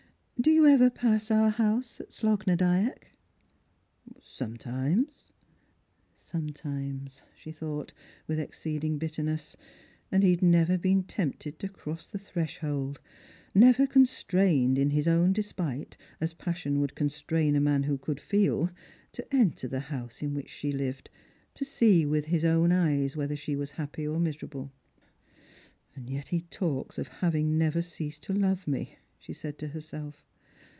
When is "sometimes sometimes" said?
4.19-7.21